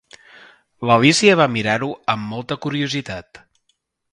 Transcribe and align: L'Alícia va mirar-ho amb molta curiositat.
L'Alícia 0.91 1.35
va 1.41 1.47
mirar-ho 1.57 1.91
amb 2.15 2.33
molta 2.33 2.59
curiositat. 2.67 3.45